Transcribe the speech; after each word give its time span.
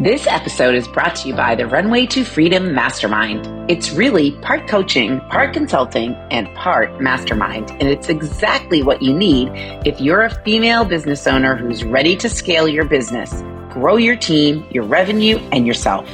This 0.00 0.26
episode 0.26 0.74
is 0.76 0.88
brought 0.88 1.14
to 1.16 1.28
you 1.28 1.34
by 1.34 1.54
the 1.54 1.66
Runway 1.66 2.06
to 2.06 2.24
Freedom 2.24 2.72
Mastermind. 2.72 3.70
It's 3.70 3.90
really 3.90 4.30
part 4.30 4.66
coaching, 4.66 5.20
part 5.28 5.52
consulting, 5.52 6.14
and 6.30 6.48
part 6.54 7.02
mastermind. 7.02 7.70
And 7.72 7.82
it's 7.82 8.08
exactly 8.08 8.82
what 8.82 9.02
you 9.02 9.14
need 9.14 9.50
if 9.84 10.00
you're 10.00 10.22
a 10.22 10.34
female 10.42 10.86
business 10.86 11.26
owner 11.26 11.54
who's 11.54 11.84
ready 11.84 12.16
to 12.16 12.30
scale 12.30 12.66
your 12.66 12.86
business, 12.86 13.42
grow 13.68 13.98
your 13.98 14.16
team, 14.16 14.66
your 14.70 14.84
revenue, 14.84 15.36
and 15.52 15.66
yourself. 15.66 16.08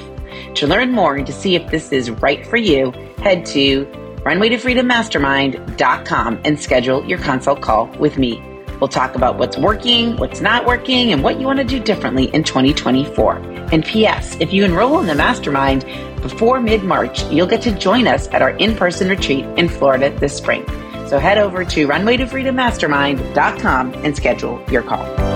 To 0.57 0.67
learn 0.67 0.91
more 0.91 1.15
and 1.15 1.25
to 1.25 1.33
see 1.33 1.55
if 1.55 1.71
this 1.71 1.93
is 1.93 2.11
right 2.11 2.45
for 2.45 2.57
you, 2.57 2.91
head 3.19 3.47
to 3.47 3.87
runwaytofreedommastermind.com 4.25 6.41
and 6.45 6.61
schedule 6.61 7.07
your 7.07 7.19
consult 7.19 7.61
call 7.61 7.87
with 8.01 8.19
me. 8.19 8.43
We'll 8.81 8.89
talk 8.89 9.15
about 9.15 9.39
what's 9.39 9.57
working, 9.57 10.17
what's 10.17 10.41
not 10.41 10.67
working, 10.67 11.13
and 11.13 11.23
what 11.23 11.41
you 11.41 11.47
want 11.47 11.59
to 11.59 11.65
do 11.65 11.81
differently 11.81 12.25
in 12.35 12.45
2024. 12.45 13.37
And 13.73 13.85
P.S. 13.85 14.37
If 14.41 14.53
you 14.53 14.65
enroll 14.65 15.01
in 15.01 15.07
the 15.07 15.15
mastermind 15.15 15.85
before 16.23 16.61
mid 16.61 16.85
March, 16.85 17.25
you'll 17.25 17.47
get 17.47 17.63
to 17.63 17.73
join 17.73 18.07
us 18.07 18.29
at 18.29 18.43
our 18.43 18.51
in 18.51 18.77
person 18.77 19.09
retreat 19.09 19.45
in 19.57 19.69
Florida 19.69 20.11
this 20.19 20.37
spring. 20.37 20.67
So 21.09 21.19
head 21.19 21.39
over 21.39 21.65
to 21.65 21.87
runwaytofreedommastermind.com 21.87 23.95
and 23.95 24.17
schedule 24.17 24.63
your 24.71 24.83
call. 24.83 25.36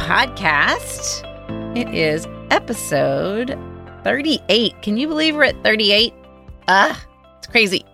podcast. 0.11 1.25
It 1.77 1.87
is 1.95 2.27
episode 2.49 3.57
38. 4.03 4.81
Can 4.81 4.97
you 4.97 5.07
believe 5.07 5.37
we're 5.37 5.45
at 5.45 5.63
38? 5.63 6.13
Ah, 6.67 7.01
it's 7.37 7.47
crazy. 7.47 7.85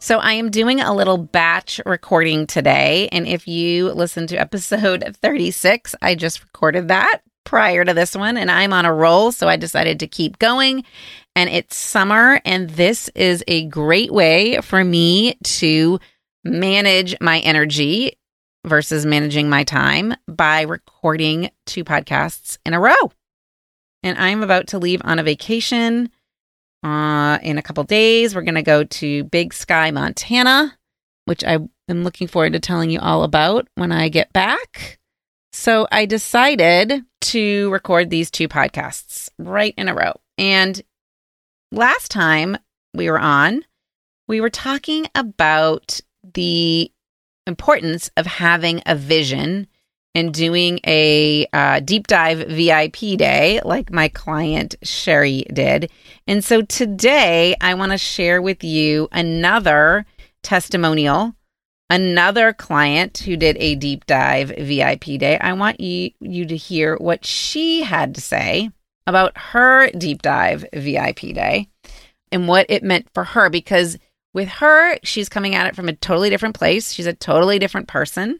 So, 0.00 0.18
I 0.18 0.32
am 0.32 0.50
doing 0.50 0.80
a 0.80 0.92
little 0.92 1.16
batch 1.16 1.80
recording 1.86 2.48
today. 2.48 3.08
And 3.12 3.24
if 3.24 3.46
you 3.46 3.92
listen 3.92 4.26
to 4.26 4.36
episode 4.36 5.16
36, 5.22 5.94
I 6.02 6.16
just 6.16 6.42
recorded 6.42 6.88
that 6.88 7.20
prior 7.44 7.84
to 7.84 7.94
this 7.94 8.16
one, 8.16 8.36
and 8.36 8.50
I'm 8.50 8.72
on 8.72 8.84
a 8.84 8.92
roll. 8.92 9.30
So, 9.30 9.46
I 9.46 9.54
decided 9.54 10.00
to 10.00 10.08
keep 10.08 10.40
going. 10.40 10.82
And 11.36 11.48
it's 11.48 11.76
summer, 11.76 12.40
and 12.44 12.68
this 12.70 13.08
is 13.14 13.44
a 13.46 13.66
great 13.66 14.12
way 14.12 14.60
for 14.60 14.82
me 14.82 15.34
to 15.44 16.00
manage 16.42 17.14
my 17.20 17.38
energy 17.38 18.18
versus 18.66 19.06
managing 19.06 19.48
my 19.48 19.64
time 19.64 20.14
by 20.26 20.62
recording 20.62 21.50
two 21.66 21.84
podcasts 21.84 22.58
in 22.66 22.74
a 22.74 22.80
row. 22.80 23.12
And 24.02 24.18
I'm 24.18 24.42
about 24.42 24.68
to 24.68 24.78
leave 24.78 25.00
on 25.04 25.18
a 25.18 25.22
vacation 25.22 26.10
uh, 26.82 27.38
in 27.42 27.58
a 27.58 27.62
couple 27.62 27.84
days. 27.84 28.34
We're 28.34 28.42
going 28.42 28.54
to 28.54 28.62
go 28.62 28.84
to 28.84 29.24
Big 29.24 29.52
Sky, 29.52 29.90
Montana, 29.90 30.76
which 31.26 31.44
I 31.44 31.58
am 31.88 32.04
looking 32.04 32.28
forward 32.28 32.54
to 32.54 32.60
telling 32.60 32.90
you 32.90 33.00
all 33.00 33.22
about 33.22 33.68
when 33.74 33.92
I 33.92 34.08
get 34.08 34.32
back. 34.32 34.98
So 35.52 35.86
I 35.90 36.06
decided 36.06 37.02
to 37.22 37.70
record 37.70 38.08
these 38.08 38.30
two 38.30 38.48
podcasts 38.48 39.28
right 39.38 39.74
in 39.76 39.88
a 39.88 39.94
row. 39.94 40.12
And 40.38 40.80
last 41.72 42.10
time 42.10 42.56
we 42.94 43.10
were 43.10 43.18
on, 43.18 43.64
we 44.28 44.40
were 44.40 44.50
talking 44.50 45.06
about 45.14 46.00
the 46.34 46.90
importance 47.46 48.10
of 48.16 48.26
having 48.26 48.82
a 48.86 48.94
vision 48.94 49.66
and 50.14 50.34
doing 50.34 50.80
a 50.86 51.46
uh, 51.52 51.80
deep 51.80 52.06
dive 52.06 52.38
VIP 52.48 53.16
day 53.16 53.60
like 53.64 53.92
my 53.92 54.08
client 54.08 54.74
Sherry 54.82 55.44
did. 55.52 55.90
And 56.26 56.44
so 56.44 56.62
today 56.62 57.54
I 57.60 57.74
want 57.74 57.92
to 57.92 57.98
share 57.98 58.42
with 58.42 58.64
you 58.64 59.08
another 59.12 60.04
testimonial, 60.42 61.34
another 61.88 62.52
client 62.52 63.18
who 63.18 63.36
did 63.36 63.56
a 63.58 63.76
deep 63.76 64.06
dive 64.06 64.52
VIP 64.58 65.18
day. 65.18 65.38
I 65.38 65.52
want 65.52 65.80
you, 65.80 66.10
you 66.20 66.44
to 66.46 66.56
hear 66.56 66.96
what 66.96 67.24
she 67.24 67.82
had 67.82 68.14
to 68.16 68.20
say 68.20 68.70
about 69.06 69.36
her 69.36 69.90
deep 69.90 70.22
dive 70.22 70.64
VIP 70.72 71.20
day 71.34 71.68
and 72.32 72.48
what 72.48 72.66
it 72.68 72.82
meant 72.82 73.08
for 73.14 73.24
her 73.24 73.48
because 73.48 73.96
with 74.32 74.48
her, 74.48 74.96
she's 75.02 75.28
coming 75.28 75.54
at 75.54 75.66
it 75.66 75.76
from 75.76 75.88
a 75.88 75.94
totally 75.94 76.30
different 76.30 76.56
place. 76.56 76.92
She's 76.92 77.06
a 77.06 77.12
totally 77.12 77.58
different 77.58 77.88
person. 77.88 78.38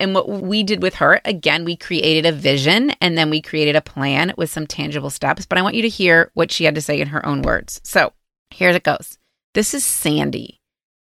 And 0.00 0.14
what 0.14 0.28
we 0.28 0.62
did 0.62 0.82
with 0.82 0.96
her, 0.96 1.20
again, 1.24 1.64
we 1.64 1.76
created 1.76 2.26
a 2.26 2.36
vision 2.36 2.90
and 3.00 3.16
then 3.16 3.30
we 3.30 3.40
created 3.40 3.76
a 3.76 3.80
plan 3.80 4.32
with 4.36 4.50
some 4.50 4.66
tangible 4.66 5.10
steps. 5.10 5.46
But 5.46 5.58
I 5.58 5.62
want 5.62 5.76
you 5.76 5.82
to 5.82 5.88
hear 5.88 6.30
what 6.34 6.50
she 6.50 6.64
had 6.64 6.74
to 6.74 6.80
say 6.80 7.00
in 7.00 7.08
her 7.08 7.24
own 7.24 7.42
words. 7.42 7.80
So 7.84 8.12
here 8.50 8.70
it 8.70 8.82
goes. 8.82 9.18
This 9.54 9.74
is 9.74 9.84
Sandy. 9.84 10.60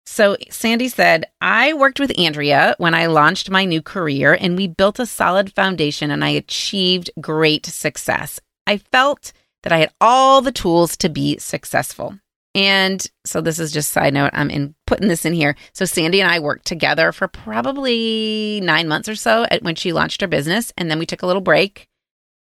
So 0.06 0.38
Sandy 0.50 0.88
said, 0.88 1.26
I 1.40 1.74
worked 1.74 2.00
with 2.00 2.18
Andrea 2.18 2.74
when 2.80 2.96
I 2.96 3.06
launched 3.06 3.52
my 3.52 3.64
new 3.64 3.82
career 3.82 4.36
and 4.40 4.58
we 4.58 4.66
built 4.66 4.98
a 4.98 5.06
solid 5.06 5.54
foundation 5.54 6.10
and 6.10 6.24
I 6.24 6.30
achieved 6.30 7.12
great 7.22 7.68
success. 7.68 8.40
I 8.66 8.78
felt 8.78 9.34
that 9.62 9.72
I 9.72 9.78
had 9.78 9.94
all 10.02 10.42
the 10.42 10.52
tools 10.52 10.98
to 10.98 11.10
be 11.10 11.38
successful. 11.38 12.18
And 12.56 13.06
so 13.26 13.42
this 13.42 13.60
is 13.60 13.72
just 13.72 13.92
side 13.92 14.14
note. 14.14 14.32
I'm 14.34 14.50
in 14.50 14.74
putting 14.88 15.08
this 15.08 15.24
in 15.24 15.34
here. 15.34 15.56
So 15.74 15.86
Sandy 15.86 16.20
and 16.20 16.32
I 16.32 16.40
worked 16.40 16.66
together 16.66 17.12
for 17.12 17.28
probably 17.28 18.60
nine 18.64 18.88
months 18.88 19.08
or 19.08 19.16
so 19.16 19.46
at, 19.52 19.62
when 19.62 19.76
she 19.76 19.94
launched 19.94 20.22
her 20.22 20.28
business, 20.28 20.74
and 20.78 20.90
then 20.90 21.00
we 21.00 21.06
took 21.06 21.22
a 21.22 21.28
little 21.28 21.42
break. 21.42 21.88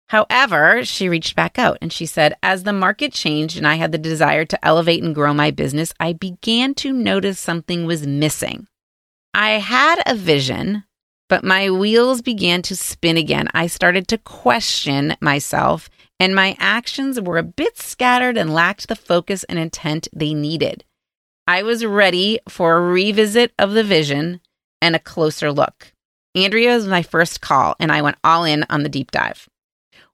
However, 0.08 0.84
she 0.84 1.08
reached 1.08 1.36
back 1.36 1.58
out 1.58 1.78
and 1.80 1.90
she 1.90 2.04
said, 2.04 2.34
as 2.42 2.64
the 2.64 2.72
market 2.72 3.14
changed 3.14 3.56
and 3.56 3.66
I 3.66 3.76
had 3.76 3.92
the 3.92 3.98
desire 3.98 4.44
to 4.44 4.62
elevate 4.62 5.02
and 5.02 5.14
grow 5.14 5.32
my 5.32 5.50
business, 5.50 5.94
I 5.98 6.12
began 6.12 6.74
to 6.74 6.92
notice 6.92 7.38
something 7.38 7.86
was 7.86 8.06
missing. 8.06 8.66
I 9.32 9.52
had 9.52 10.02
a 10.04 10.14
vision, 10.14 10.84
but 11.30 11.44
my 11.44 11.70
wheels 11.70 12.20
began 12.20 12.60
to 12.62 12.76
spin 12.76 13.16
again. 13.16 13.48
I 13.54 13.68
started 13.68 14.06
to 14.08 14.18
question 14.18 15.16
myself 15.22 15.88
and 16.20 16.34
my 16.34 16.56
actions 16.58 17.20
were 17.20 17.38
a 17.38 17.42
bit 17.42 17.78
scattered 17.78 18.36
and 18.36 18.52
lacked 18.52 18.88
the 18.88 18.96
focus 18.96 19.44
and 19.44 19.58
intent 19.58 20.08
they 20.12 20.34
needed. 20.34 20.84
I 21.46 21.62
was 21.62 21.84
ready 21.84 22.38
for 22.48 22.76
a 22.76 22.80
revisit 22.80 23.52
of 23.58 23.72
the 23.72 23.84
vision 23.84 24.40
and 24.80 24.94
a 24.94 25.00
closer 25.00 25.52
look. 25.52 25.92
Andrea 26.34 26.74
was 26.74 26.86
my 26.86 27.02
first 27.02 27.40
call, 27.40 27.74
and 27.78 27.92
I 27.92 28.00
went 28.00 28.16
all 28.24 28.44
in 28.44 28.64
on 28.70 28.82
the 28.82 28.88
deep 28.88 29.10
dive. 29.10 29.48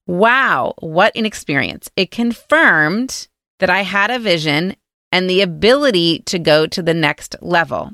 Wow, 0.07 0.75
what 0.81 1.15
an 1.15 1.27
experience! 1.27 1.91
It 1.97 2.11
confirmed 2.11 3.29
that 3.61 3.71
I 3.71 3.83
had 3.83 4.11
a 4.11 4.19
vision 4.19 4.77
and 5.13 5.29
the 5.29 5.43
ability 5.43 6.21
to 6.21 6.39
go 6.39 6.67
to 6.67 6.83
the 6.83 6.95
next 6.95 7.37
level. 7.41 7.93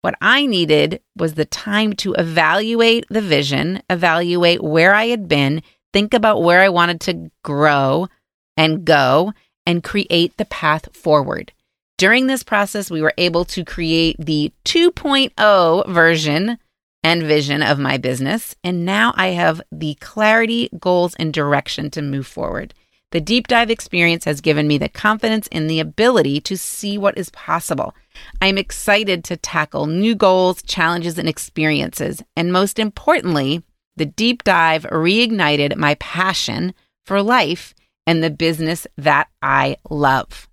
What 0.00 0.14
I 0.20 0.46
needed 0.46 1.00
was 1.16 1.34
the 1.34 1.44
time 1.44 1.92
to 1.94 2.14
evaluate 2.14 3.04
the 3.10 3.20
vision, 3.20 3.82
evaluate 3.90 4.62
where 4.62 4.94
I 4.94 5.06
had 5.06 5.28
been, 5.28 5.62
think 5.92 6.14
about 6.14 6.42
where 6.42 6.60
I 6.60 6.68
wanted 6.68 7.00
to 7.02 7.30
grow 7.42 8.08
and 8.56 8.84
go 8.84 9.32
and 9.66 9.84
create 9.84 10.36
the 10.36 10.44
path 10.44 10.94
forward. 10.94 11.52
During 11.98 12.26
this 12.26 12.42
process, 12.42 12.90
we 12.90 13.02
were 13.02 13.14
able 13.18 13.44
to 13.46 13.64
create 13.64 14.16
the 14.18 14.52
2.0 14.64 15.88
version 15.88 16.58
and 17.02 17.22
vision 17.22 17.62
of 17.62 17.78
my 17.78 17.96
business. 17.96 18.54
And 18.62 18.84
now 18.84 19.12
I 19.16 19.28
have 19.28 19.60
the 19.72 19.94
clarity, 20.00 20.68
goals, 20.78 21.14
and 21.16 21.32
direction 21.32 21.90
to 21.90 22.02
move 22.02 22.26
forward. 22.26 22.74
The 23.10 23.20
deep 23.20 23.46
dive 23.48 23.70
experience 23.70 24.26
has 24.26 24.42
given 24.42 24.68
me 24.68 24.76
the 24.76 24.90
confidence 24.90 25.48
and 25.50 25.68
the 25.68 25.80
ability 25.80 26.40
to 26.42 26.58
see 26.58 26.98
what 26.98 27.16
is 27.16 27.30
possible. 27.30 27.94
I'm 28.42 28.58
excited 28.58 29.24
to 29.24 29.36
tackle 29.36 29.86
new 29.86 30.14
goals, 30.14 30.62
challenges, 30.62 31.18
and 31.18 31.28
experiences. 31.28 32.22
And 32.36 32.52
most 32.52 32.78
importantly, 32.78 33.62
the 33.98 34.06
deep 34.06 34.44
dive 34.44 34.84
reignited 34.84 35.76
my 35.76 35.94
passion 35.96 36.74
for 37.04 37.22
life 37.22 37.74
and 38.06 38.22
the 38.22 38.30
business 38.30 38.86
that 38.96 39.28
I 39.42 39.76
love. 39.90 40.48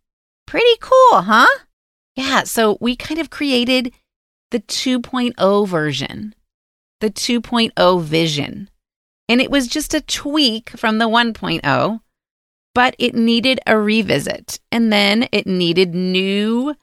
Pretty 0.46 0.78
cool, 0.82 1.22
huh? 1.22 1.48
Yeah, 2.16 2.44
so 2.44 2.78
we 2.80 2.96
kind 2.96 3.20
of 3.20 3.30
created 3.30 3.94
the 4.52 4.60
2.0 4.60 5.68
version, 5.68 6.36
the 7.02 7.10
2.0 7.10 8.02
vision. 8.02 8.70
And 9.28 9.42
it 9.42 9.50
was 9.50 9.68
just 9.68 9.94
a 9.94 10.02
tweak 10.02 10.70
from 10.72 10.98
the 10.98 11.10
1.0, 11.10 12.00
but 12.74 12.96
it 13.00 13.16
needed 13.16 13.60
a 13.66 13.78
revisit. 13.78 14.60
And 14.72 14.94
then 14.94 15.28
it 15.32 15.48
needed 15.48 15.96
new 15.96 16.76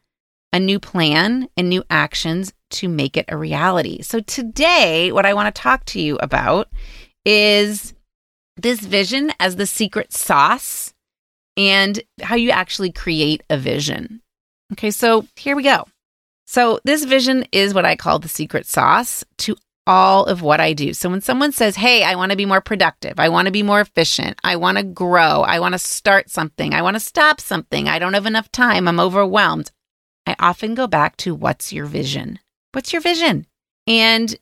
a 0.52 0.60
new 0.60 0.78
plan 0.78 1.48
and 1.56 1.68
new 1.68 1.82
actions 1.88 2.52
to 2.72 2.88
make 2.88 3.16
it 3.16 3.26
a 3.28 3.36
reality. 3.36 4.02
So 4.02 4.20
today 4.20 5.12
what 5.12 5.26
I 5.26 5.34
want 5.34 5.54
to 5.54 5.62
talk 5.62 5.84
to 5.86 6.00
you 6.00 6.16
about 6.16 6.68
is 7.24 7.94
this 8.56 8.80
vision 8.80 9.32
as 9.40 9.56
the 9.56 9.66
secret 9.66 10.12
sauce 10.12 10.92
and 11.56 12.02
how 12.22 12.34
you 12.34 12.50
actually 12.50 12.92
create 12.92 13.42
a 13.50 13.56
vision. 13.56 14.22
Okay, 14.72 14.90
so 14.90 15.26
here 15.36 15.54
we 15.54 15.62
go. 15.62 15.84
So, 16.46 16.80
this 16.84 17.04
vision 17.04 17.46
is 17.52 17.72
what 17.72 17.86
I 17.86 17.96
call 17.96 18.18
the 18.18 18.28
secret 18.28 18.66
sauce 18.66 19.24
to 19.38 19.56
all 19.86 20.26
of 20.26 20.42
what 20.42 20.60
I 20.60 20.72
do. 20.72 20.92
So, 20.92 21.08
when 21.08 21.20
someone 21.20 21.52
says, 21.52 21.76
Hey, 21.76 22.02
I 22.02 22.14
want 22.14 22.30
to 22.30 22.36
be 22.36 22.46
more 22.46 22.60
productive, 22.60 23.18
I 23.18 23.28
want 23.28 23.46
to 23.46 23.52
be 23.52 23.62
more 23.62 23.80
efficient, 23.80 24.38
I 24.44 24.56
want 24.56 24.76
to 24.78 24.84
grow, 24.84 25.42
I 25.42 25.60
want 25.60 25.72
to 25.72 25.78
start 25.78 26.30
something, 26.30 26.74
I 26.74 26.82
want 26.82 26.96
to 26.96 27.00
stop 27.00 27.40
something, 27.40 27.88
I 27.88 27.98
don't 27.98 28.14
have 28.14 28.26
enough 28.26 28.52
time, 28.52 28.86
I'm 28.86 29.00
overwhelmed, 29.00 29.70
I 30.26 30.36
often 30.38 30.74
go 30.74 30.86
back 30.86 31.16
to 31.18 31.34
what's 31.34 31.72
your 31.72 31.86
vision? 31.86 32.38
What's 32.72 32.92
your 32.92 33.02
vision? 33.02 33.46
And 33.86 34.34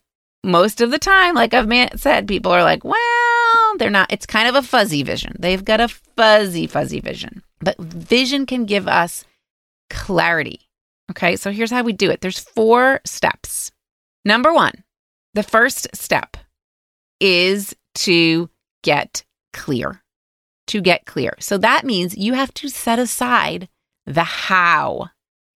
most 0.43 0.81
of 0.81 0.91
the 0.91 0.99
time, 0.99 1.35
like 1.35 1.53
I've 1.55 2.01
said, 2.01 2.29
people 2.29 2.53
are 2.53 2.63
like, 2.63 2.85
well, 2.85 3.77
they're 3.79 3.91
not, 3.91 4.13
it's 4.13 4.27
kind 4.27 4.49
of 4.49 4.55
a 4.55 4.67
fuzzy 4.67 5.03
vision. 5.03 5.37
They've 5.39 5.65
got 5.65 5.81
a 5.81 5.89
fuzzy, 5.89 6.67
fuzzy 6.67 7.01
vision. 7.01 7.43
But 7.61 7.79
vision 7.79 8.47
can 8.47 8.65
give 8.65 8.89
us 8.89 9.25
clarity. 9.91 10.61
Okay, 11.11 11.37
so 11.37 11.51
here's 11.51 11.71
how 11.71 11.83
we 11.83 11.93
do 11.93 12.11
it 12.11 12.21
there's 12.21 12.39
four 12.39 13.01
steps. 13.05 13.73
Number 14.25 14.53
one, 14.53 14.85
the 15.35 15.43
first 15.43 15.89
step 15.95 16.37
is 17.21 17.75
to 17.97 18.49
get 18.83 19.25
clear. 19.53 20.03
To 20.69 20.81
get 20.81 21.05
clear. 21.05 21.35
So 21.41 21.59
that 21.59 21.85
means 21.85 22.17
you 22.17 22.35
have 22.35 22.55
to 22.55 22.69
set 22.69 22.99
aside 22.99 23.69
the 24.07 24.25
how. 24.25 25.11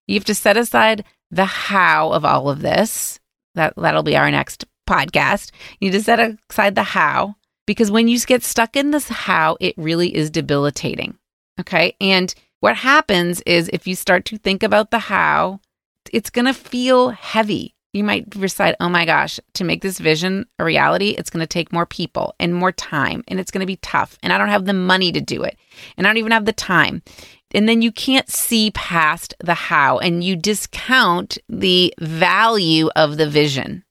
You 0.06 0.14
have 0.14 0.24
to 0.24 0.34
set 0.34 0.56
aside 0.56 1.04
the 1.34 1.44
how 1.44 2.10
of 2.12 2.24
all 2.24 2.48
of 2.48 2.62
this. 2.62 3.20
That 3.54 3.74
that'll 3.76 4.02
be 4.02 4.16
our 4.16 4.30
next 4.30 4.64
podcast. 4.88 5.50
You 5.80 5.90
need 5.90 5.96
to 5.96 6.02
set 6.02 6.38
aside 6.50 6.74
the 6.74 6.82
how 6.82 7.36
because 7.66 7.90
when 7.90 8.08
you 8.08 8.18
get 8.20 8.42
stuck 8.42 8.76
in 8.76 8.90
this 8.90 9.08
how, 9.08 9.56
it 9.60 9.74
really 9.76 10.14
is 10.14 10.30
debilitating. 10.30 11.16
Okay? 11.60 11.96
And 12.00 12.34
what 12.60 12.76
happens 12.76 13.40
is 13.42 13.70
if 13.72 13.86
you 13.86 13.94
start 13.94 14.24
to 14.26 14.38
think 14.38 14.62
about 14.62 14.90
the 14.90 14.98
how, 14.98 15.60
it's 16.12 16.30
going 16.30 16.46
to 16.46 16.54
feel 16.54 17.10
heavy. 17.10 17.74
You 17.92 18.02
might 18.02 18.28
decide, 18.28 18.74
oh 18.80 18.88
my 18.88 19.04
gosh, 19.04 19.38
to 19.54 19.64
make 19.64 19.80
this 19.80 19.98
vision 19.98 20.46
a 20.58 20.64
reality, 20.64 21.10
it's 21.10 21.30
going 21.30 21.42
to 21.42 21.46
take 21.46 21.72
more 21.72 21.86
people 21.86 22.34
and 22.40 22.52
more 22.52 22.72
time, 22.72 23.22
and 23.28 23.38
it's 23.38 23.52
going 23.52 23.60
to 23.60 23.66
be 23.66 23.76
tough. 23.76 24.18
And 24.22 24.32
I 24.32 24.38
don't 24.38 24.48
have 24.48 24.64
the 24.64 24.72
money 24.72 25.12
to 25.12 25.20
do 25.20 25.44
it, 25.44 25.56
and 25.96 26.04
I 26.04 26.10
don't 26.10 26.16
even 26.16 26.32
have 26.32 26.44
the 26.44 26.52
time. 26.52 27.02
And 27.54 27.68
then 27.68 27.82
you 27.82 27.92
can't 27.92 28.28
see 28.28 28.72
past 28.72 29.34
the 29.38 29.54
how, 29.54 29.98
and 29.98 30.24
you 30.24 30.34
discount 30.34 31.38
the 31.48 31.94
value 32.00 32.90
of 32.96 33.16
the 33.16 33.28
vision. 33.28 33.84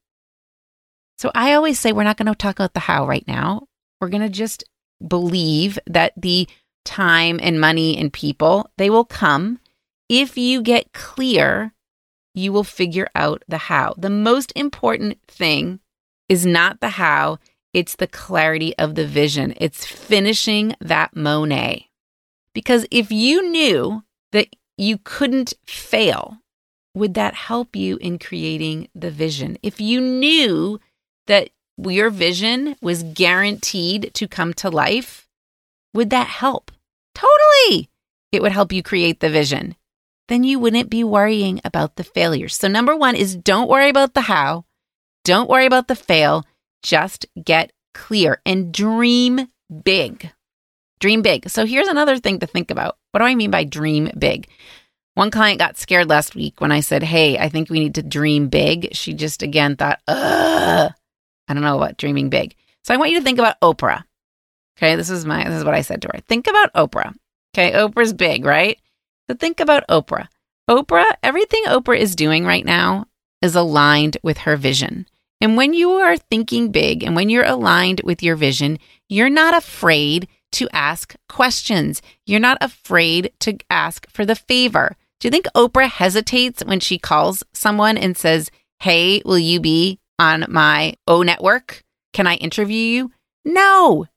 So 1.18 1.32
I 1.34 1.54
always 1.54 1.80
say, 1.80 1.94
we're 1.94 2.04
not 2.04 2.18
going 2.18 2.28
to 2.28 2.36
talk 2.36 2.58
about 2.58 2.74
the 2.74 2.82
how 2.82 3.08
right 3.08 3.26
now. 3.26 3.68
We're 4.02 4.10
going 4.10 4.22
to 4.22 4.30
just 4.30 4.66
believe 5.06 5.80
that 5.88 6.12
the 6.18 6.48
time 6.84 7.40
and 7.42 7.62
money 7.62 7.98
and 7.98 8.12
people, 8.12 8.70
they 8.78 8.90
will 8.90 9.06
come. 9.06 9.60
If 10.10 10.38
you 10.38 10.62
get 10.62 10.92
clear, 10.92 11.74
you 12.36 12.52
will 12.52 12.66
figure 12.66 13.08
out 13.16 13.44
the 13.48 13.58
how. 13.58 13.94
The 13.98 14.10
most 14.10 14.52
important 14.56 15.20
thing 15.28 15.80
is 16.28 16.46
not 16.46 16.82
the 16.82 16.90
how, 16.90 17.40
it's 17.74 17.96
the 17.96 18.08
clarity 18.08 18.78
of 18.78 18.96
the 18.96 19.08
vision. 19.08 19.54
It's 19.58 19.86
finishing 19.86 20.76
that 20.82 21.16
Monet. 21.16 21.90
Because 22.54 22.86
if 22.92 23.12
you 23.12 23.50
knew 23.50 24.04
that 24.32 24.56
you 24.78 24.98
couldn't 25.04 25.54
fail, 25.66 26.38
would 26.96 27.14
that 27.16 27.34
help 27.34 27.76
you 27.76 27.98
in 27.98 28.20
creating 28.20 28.90
the 28.94 29.12
vision? 29.12 29.58
If 29.64 29.82
you 29.82 30.00
knew 30.00 30.80
that 31.28 31.50
your 31.78 32.10
vision 32.10 32.76
was 32.82 33.04
guaranteed 33.04 34.12
to 34.14 34.28
come 34.28 34.54
to 34.56 34.70
life, 34.70 35.28
would 35.94 36.10
that 36.12 36.28
help? 36.28 36.72
Totally. 37.16 37.90
It 38.32 38.42
would 38.42 38.52
help 38.52 38.72
you 38.72 38.84
create 38.84 39.20
the 39.20 39.30
vision. 39.30 39.76
Then 40.28 40.44
you 40.44 40.60
wouldn't 40.60 40.90
be 40.90 41.04
worrying 41.04 41.60
about 41.64 41.96
the 41.96 42.04
failures. 42.04 42.56
So, 42.56 42.68
number 42.68 42.96
one 42.96 43.16
is 43.16 43.36
don't 43.36 43.70
worry 43.70 43.90
about 43.90 44.14
the 44.14 44.22
how, 44.22 44.66
don't 45.24 45.50
worry 45.50 45.66
about 45.66 45.88
the 45.88 45.96
fail. 45.96 46.46
Just 46.82 47.26
get 47.42 47.72
clear 47.94 48.42
and 48.46 48.74
dream 48.74 49.48
big. 49.84 50.32
Dream 51.04 51.22
big. 51.22 51.50
So, 51.50 51.66
here's 51.66 51.90
another 51.90 52.18
thing 52.18 52.40
to 52.40 52.48
think 52.48 52.72
about. 52.72 52.96
What 53.12 53.20
do 53.20 53.26
I 53.26 53.36
mean 53.36 53.52
by 53.52 53.66
dream 53.66 54.10
big? 54.18 54.48
One 55.16 55.32
client 55.32 55.60
got 55.60 55.78
scared 55.78 56.08
last 56.08 56.34
week 56.34 56.62
when 56.62 56.72
I 56.72 56.80
said, 56.80 57.04
Hey, 57.04 57.38
I 57.38 57.50
think 57.50 57.70
we 57.70 57.82
need 57.82 57.96
to 57.96 58.02
dream 58.02 58.48
big. 58.48 58.96
She 58.96 59.14
just 59.14 59.44
again 59.44 59.76
thought, 59.76 60.00
Ugh, 60.08 60.94
I 61.50 61.54
don't 61.54 61.62
know 61.62 61.76
what 61.76 61.98
dreaming 61.98 62.30
big. 62.30 62.56
So 62.86 62.94
I 62.94 62.98
want 62.98 63.12
you 63.12 63.18
to 63.18 63.24
think 63.26 63.38
about 63.38 63.60
Oprah. 63.60 64.06
Okay, 64.78 64.96
this 64.96 65.10
is 65.10 65.26
my 65.26 65.44
this 65.44 65.56
is 65.56 65.66
what 65.66 65.74
I 65.74 65.82
said 65.82 66.02
to 66.04 66.10
her. 66.14 66.22
Think 66.22 66.48
about 66.48 66.74
Oprah. 66.74 67.14
Okay, 67.54 67.74
Oprah's 67.74 68.14
big, 68.14 68.46
right? 68.46 68.80
So 69.30 69.36
think 69.36 69.60
about 69.60 69.86
Oprah. 69.90 70.30
Oprah, 70.70 71.12
everything 71.22 71.66
Oprah 71.66 72.00
is 72.00 72.16
doing 72.16 72.46
right 72.46 72.64
now 72.64 73.08
is 73.42 73.56
aligned 73.58 74.16
with 74.24 74.38
her 74.38 74.56
vision. 74.56 75.06
And 75.42 75.58
when 75.58 75.74
you 75.74 75.92
are 75.96 76.16
thinking 76.16 76.72
big 76.72 77.04
and 77.04 77.14
when 77.14 77.30
you're 77.30 77.44
aligned 77.44 78.00
with 78.06 78.24
your 78.24 78.38
vision, 78.38 78.80
you're 79.10 79.30
not 79.30 79.54
afraid 79.54 80.30
to 80.54 80.70
ask 80.72 81.16
questions. 81.30 82.02
You're 82.26 82.40
not 82.40 82.58
afraid 82.62 83.32
to 83.42 83.58
ask 83.70 84.10
for 84.10 84.26
the 84.26 84.36
favor. 84.36 84.96
Do 85.20 85.28
you 85.28 85.32
think 85.32 85.48
Oprah 85.56 85.90
hesitates 85.90 86.64
when 86.66 86.80
she 86.80 86.98
calls 86.98 87.44
someone 87.54 87.98
and 87.98 88.18
says, 88.18 88.52
Hey, 88.80 89.22
will 89.26 89.40
you 89.40 89.60
be 89.60 90.00
on 90.20 90.46
my 90.50 90.96
O 91.08 91.24
network? 91.24 91.84
Can 92.14 92.28
I 92.28 92.36
interview 92.36 92.78
you? 92.78 93.12
No, 93.46 94.08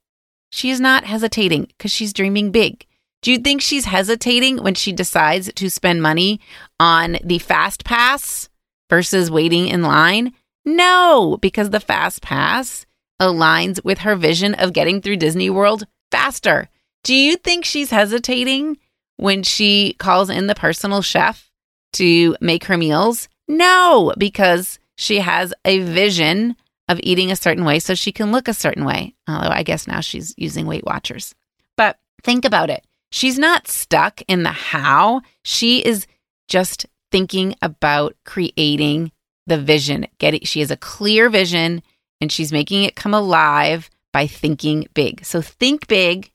she 0.49 0.69
is 0.69 0.79
not 0.79 1.03
hesitating 1.03 1.65
because 1.77 1.91
she's 1.91 2.13
dreaming 2.13 2.51
big. 2.51 2.85
Do 3.21 3.31
you 3.31 3.39
think 3.39 3.61
she's 3.61 3.85
hesitating 3.85 4.63
when 4.63 4.75
she 4.75 4.91
decides 4.91 5.51
to 5.53 5.69
spend 5.69 6.01
money 6.01 6.39
on 6.79 7.17
the 7.23 7.39
fast 7.39 7.83
pass 7.83 8.47
versus 8.89 9.31
waiting 9.31 9.67
in 9.67 9.81
line? 9.81 10.33
No, 10.63 11.37
because 11.41 11.71
the 11.71 11.79
fast 11.79 12.21
pass 12.21 12.85
aligns 13.21 13.83
with 13.83 13.99
her 13.99 14.15
vision 14.15 14.53
of 14.53 14.73
getting 14.73 15.01
through 15.01 15.17
Disney 15.17 15.49
World 15.49 15.87
faster. 16.11 16.69
Do 17.03 17.13
you 17.15 17.37
think 17.37 17.65
she's 17.65 17.89
hesitating 17.89 18.77
when 19.17 19.43
she 19.43 19.95
calls 19.97 20.29
in 20.29 20.47
the 20.47 20.55
personal 20.55 21.01
chef 21.01 21.49
to 21.93 22.35
make 22.41 22.65
her 22.65 22.77
meals? 22.77 23.29
No, 23.47 24.13
because 24.17 24.79
she 24.95 25.19
has 25.19 25.53
a 25.63 25.79
vision 25.79 26.55
of 26.89 26.99
eating 27.03 27.31
a 27.31 27.35
certain 27.35 27.65
way 27.65 27.79
so 27.79 27.95
she 27.95 28.11
can 28.11 28.31
look 28.31 28.47
a 28.47 28.53
certain 28.53 28.85
way. 28.85 29.15
Although 29.27 29.49
I 29.49 29.63
guess 29.63 29.87
now 29.87 29.99
she's 29.99 30.33
using 30.37 30.65
Weight 30.65 30.85
Watchers. 30.85 31.35
But 31.75 31.97
think 32.23 32.45
about 32.45 32.69
it. 32.69 32.85
She's 33.11 33.39
not 33.39 33.67
stuck 33.67 34.21
in 34.27 34.43
the 34.43 34.51
how. 34.51 35.21
She 35.43 35.79
is 35.79 36.07
just 36.47 36.85
thinking 37.11 37.55
about 37.61 38.15
creating 38.25 39.11
the 39.45 39.57
vision. 39.57 40.07
Getting 40.17 40.41
she 40.41 40.59
has 40.59 40.71
a 40.71 40.77
clear 40.77 41.29
vision 41.29 41.81
and 42.19 42.31
she's 42.31 42.51
making 42.51 42.83
it 42.83 42.95
come 42.95 43.13
alive 43.13 43.89
by 44.13 44.27
thinking 44.27 44.87
big. 44.93 45.25
So 45.25 45.41
think 45.41 45.87
big, 45.87 46.31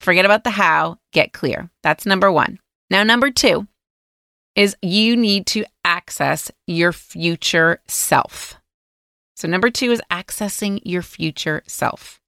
forget 0.00 0.24
about 0.24 0.44
the 0.44 0.50
how, 0.50 0.98
get 1.12 1.32
clear. 1.32 1.70
That's 1.82 2.06
number 2.06 2.30
1. 2.30 2.58
Now 2.90 3.02
number 3.02 3.30
2 3.30 3.66
is 4.54 4.76
you 4.82 5.16
need 5.16 5.46
to 5.46 5.64
access 5.84 6.50
your 6.66 6.92
future 6.92 7.80
self. 7.86 8.56
So, 9.36 9.48
number 9.48 9.70
two 9.70 9.90
is 9.90 10.00
accessing 10.10 10.80
your 10.84 11.02
future 11.02 11.62
self. 11.66 12.20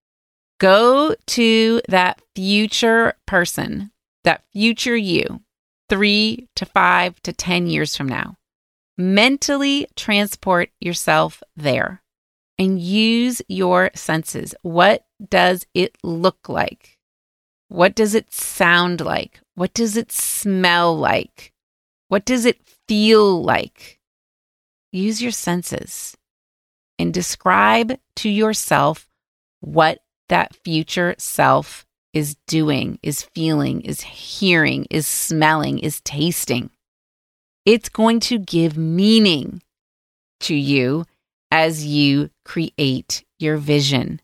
Go 0.58 1.14
to 1.26 1.80
that 1.88 2.20
future 2.34 3.14
person, 3.26 3.92
that 4.24 4.42
future 4.52 4.96
you, 4.96 5.42
three 5.88 6.48
to 6.56 6.66
five 6.66 7.20
to 7.22 7.32
10 7.32 7.68
years 7.68 7.96
from 7.96 8.08
now. 8.08 8.36
Mentally 8.98 9.86
transport 9.94 10.70
yourself 10.80 11.42
there 11.54 12.02
and 12.58 12.80
use 12.80 13.42
your 13.48 13.90
senses. 13.94 14.54
What 14.62 15.04
does 15.28 15.66
it 15.74 15.96
look 16.02 16.48
like? 16.48 16.98
What 17.68 17.94
does 17.94 18.14
it 18.14 18.32
sound 18.32 19.00
like? 19.00 19.40
What 19.54 19.74
does 19.74 19.96
it 19.96 20.12
smell 20.12 20.96
like? 20.96 21.52
What 22.08 22.24
does 22.24 22.44
it 22.44 22.60
feel 22.88 23.42
like? 23.42 23.98
Use 24.92 25.20
your 25.20 25.32
senses 25.32 26.16
and 26.98 27.12
describe 27.12 27.98
to 28.16 28.28
yourself 28.28 29.08
what 29.60 30.00
that 30.28 30.54
future 30.64 31.14
self 31.18 31.84
is 32.12 32.36
doing, 32.46 32.98
is 33.02 33.22
feeling, 33.22 33.82
is 33.82 34.00
hearing, 34.00 34.86
is 34.90 35.06
smelling, 35.06 35.78
is 35.78 36.00
tasting. 36.00 36.70
It's 37.66 37.88
going 37.88 38.20
to 38.20 38.38
give 38.38 38.76
meaning 38.76 39.62
to 40.40 40.54
you 40.54 41.04
as 41.56 41.86
you 41.86 42.28
create 42.44 43.24
your 43.38 43.56
vision. 43.56 44.20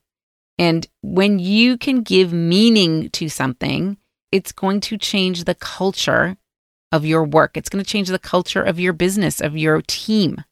And 0.59 0.87
when 1.01 1.39
you 1.39 1.79
can 1.79 2.03
give 2.03 2.31
meaning 2.31 3.09
to 3.11 3.31
something, 3.31 3.97
it's 4.31 4.53
going 4.53 4.81
to 4.83 4.99
change 4.99 5.45
the 5.45 5.55
culture 5.55 6.37
of 6.93 7.07
your 7.07 7.25
work. 7.25 7.57
It's 7.57 7.71
going 7.71 7.83
to 7.83 7.91
change 7.91 8.09
the 8.09 8.19
culture 8.19 8.63
of 8.63 8.79
your 8.79 8.93
business, 8.93 9.41
of 9.41 9.57
your 9.57 9.81
team. 9.81 10.45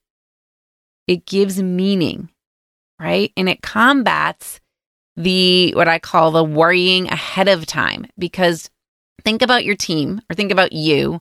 It 1.06 1.26
gives 1.26 1.62
meaning, 1.62 2.30
right? 2.98 3.30
And 3.36 3.46
it 3.46 3.60
combats 3.60 4.58
the 5.16 5.72
what 5.74 5.86
I 5.88 5.98
call 5.98 6.30
the 6.30 6.44
worrying 6.44 7.08
ahead 7.08 7.48
of 7.48 7.66
time 7.66 8.06
because 8.18 8.70
think 9.22 9.42
about 9.42 9.66
your 9.66 9.76
team 9.76 10.22
or 10.30 10.34
think 10.34 10.50
about 10.50 10.72
you. 10.72 11.20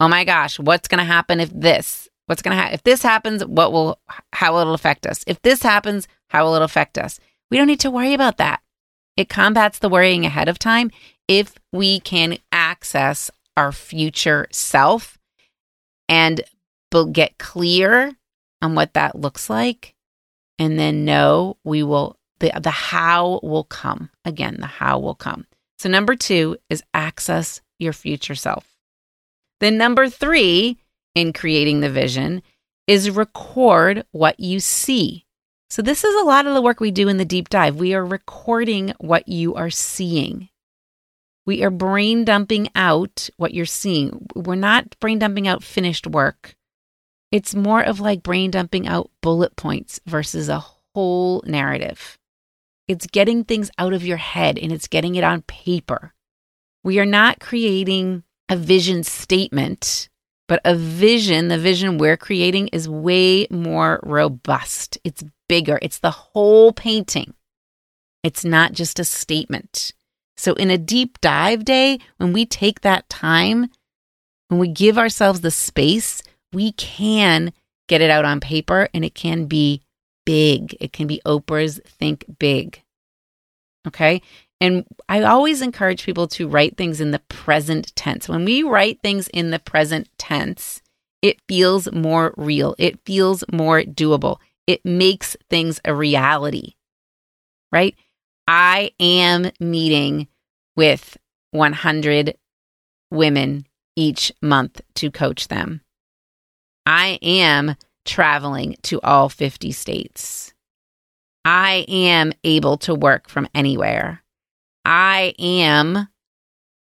Oh 0.00 0.08
my 0.08 0.24
gosh, 0.24 0.58
what's 0.58 0.86
going 0.86 0.98
to 0.98 1.04
happen 1.04 1.40
if 1.40 1.50
this? 1.50 2.08
What's 2.28 2.42
going 2.42 2.54
to 2.54 2.60
happen 2.60 2.74
if 2.74 2.82
this 2.82 3.02
happens? 3.02 3.44
What 3.44 3.72
will 3.72 3.98
how 4.34 4.52
will 4.52 4.70
it 4.70 4.74
affect 4.74 5.06
us? 5.06 5.24
If 5.26 5.40
this 5.40 5.62
happens, 5.62 6.06
how 6.28 6.44
will 6.44 6.56
it 6.56 6.62
affect 6.62 6.98
us? 6.98 7.18
We 7.50 7.56
don't 7.56 7.66
need 7.66 7.80
to 7.80 7.90
worry 7.90 8.12
about 8.12 8.36
that. 8.36 8.60
It 9.16 9.30
combats 9.30 9.78
the 9.78 9.88
worrying 9.88 10.26
ahead 10.26 10.48
of 10.48 10.58
time 10.58 10.90
if 11.26 11.54
we 11.72 12.00
can 12.00 12.38
access 12.52 13.30
our 13.56 13.72
future 13.72 14.46
self 14.52 15.18
and 16.08 16.42
get 17.12 17.38
clear 17.38 18.12
on 18.62 18.74
what 18.74 18.94
that 18.94 19.14
looks 19.14 19.48
like 19.48 19.94
and 20.58 20.78
then 20.78 21.04
know 21.04 21.56
we 21.64 21.82
will 21.82 22.16
the 22.40 22.52
the 22.60 22.70
how 22.70 23.40
will 23.42 23.64
come 23.64 24.10
again 24.24 24.56
the 24.58 24.66
how 24.66 24.98
will 24.98 25.14
come 25.14 25.46
so 25.78 25.88
number 25.88 26.16
2 26.16 26.56
is 26.70 26.82
access 26.94 27.60
your 27.78 27.92
future 27.92 28.34
self 28.34 28.74
then 29.60 29.76
number 29.76 30.08
3 30.08 30.78
in 31.18 31.32
creating 31.32 31.80
the 31.80 31.90
vision 31.90 32.42
is 32.86 33.10
record 33.10 34.04
what 34.12 34.40
you 34.40 34.60
see. 34.60 35.26
So 35.70 35.82
this 35.82 36.02
is 36.02 36.14
a 36.14 36.24
lot 36.24 36.46
of 36.46 36.54
the 36.54 36.62
work 36.62 36.80
we 36.80 36.90
do 36.90 37.08
in 37.08 37.18
the 37.18 37.24
deep 37.24 37.50
dive. 37.50 37.76
We 37.76 37.94
are 37.94 38.04
recording 38.04 38.94
what 38.98 39.28
you 39.28 39.54
are 39.54 39.70
seeing. 39.70 40.48
We 41.44 41.62
are 41.62 41.70
brain 41.70 42.24
dumping 42.24 42.68
out 42.74 43.28
what 43.36 43.52
you're 43.52 43.66
seeing. 43.66 44.26
We're 44.34 44.54
not 44.54 44.98
brain 45.00 45.18
dumping 45.18 45.46
out 45.46 45.62
finished 45.62 46.06
work. 46.06 46.54
It's 47.30 47.54
more 47.54 47.82
of 47.82 48.00
like 48.00 48.22
brain 48.22 48.50
dumping 48.50 48.86
out 48.86 49.10
bullet 49.20 49.56
points 49.56 50.00
versus 50.06 50.48
a 50.48 50.64
whole 50.94 51.42
narrative. 51.46 52.18
It's 52.86 53.06
getting 53.06 53.44
things 53.44 53.70
out 53.76 53.92
of 53.92 54.06
your 54.06 54.16
head 54.16 54.58
and 54.58 54.72
it's 54.72 54.88
getting 54.88 55.14
it 55.14 55.24
on 55.24 55.42
paper. 55.42 56.14
We 56.82 56.98
are 56.98 57.06
not 57.06 57.40
creating 57.40 58.22
a 58.48 58.56
vision 58.56 59.04
statement, 59.04 60.08
but 60.48 60.60
a 60.64 60.74
vision, 60.74 61.48
the 61.48 61.58
vision 61.58 61.98
we're 61.98 62.16
creating 62.16 62.68
is 62.68 62.88
way 62.88 63.46
more 63.50 64.00
robust. 64.02 64.98
It's 65.04 65.24
bigger, 65.48 65.78
it's 65.82 65.98
the 65.98 66.10
whole 66.10 66.72
painting. 66.72 67.34
It's 68.22 68.44
not 68.44 68.72
just 68.72 68.98
a 68.98 69.04
statement. 69.04 69.92
So, 70.36 70.54
in 70.54 70.70
a 70.70 70.78
deep 70.78 71.20
dive 71.20 71.64
day, 71.64 71.98
when 72.16 72.32
we 72.32 72.46
take 72.46 72.80
that 72.80 73.08
time, 73.08 73.70
when 74.48 74.58
we 74.58 74.68
give 74.68 74.98
ourselves 74.98 75.40
the 75.40 75.50
space 75.50 76.22
we 76.52 76.72
can 76.72 77.52
get 77.88 78.00
it 78.00 78.10
out 78.10 78.24
on 78.24 78.40
paper 78.40 78.88
and 78.94 79.04
it 79.04 79.14
can 79.14 79.46
be 79.46 79.82
big. 80.26 80.76
It 80.80 80.92
can 80.92 81.06
be 81.06 81.20
Oprah's 81.24 81.80
Think 81.86 82.24
Big. 82.38 82.82
Okay. 83.86 84.22
And 84.60 84.84
I 85.08 85.22
always 85.22 85.62
encourage 85.62 86.04
people 86.04 86.26
to 86.28 86.48
write 86.48 86.76
things 86.76 87.00
in 87.00 87.12
the 87.12 87.20
present 87.20 87.94
tense. 87.94 88.28
When 88.28 88.44
we 88.44 88.62
write 88.62 89.00
things 89.02 89.28
in 89.28 89.50
the 89.50 89.60
present 89.60 90.08
tense, 90.18 90.82
it 91.22 91.40
feels 91.48 91.90
more 91.92 92.34
real, 92.36 92.74
it 92.78 92.98
feels 93.04 93.44
more 93.52 93.82
doable, 93.82 94.38
it 94.66 94.84
makes 94.84 95.36
things 95.48 95.80
a 95.84 95.94
reality, 95.94 96.74
right? 97.72 97.94
I 98.46 98.92
am 98.98 99.50
meeting 99.60 100.28
with 100.76 101.16
100 101.50 102.36
women 103.10 103.66
each 103.96 104.32
month 104.40 104.80
to 104.94 105.10
coach 105.10 105.48
them. 105.48 105.80
I 106.86 107.18
am 107.20 107.76
traveling 108.04 108.76
to 108.84 109.00
all 109.02 109.28
50 109.28 109.72
states. 109.72 110.54
I 111.44 111.84
am 111.88 112.32
able 112.44 112.78
to 112.78 112.94
work 112.94 113.28
from 113.28 113.48
anywhere. 113.54 114.22
I 114.88 115.34
am 115.38 116.08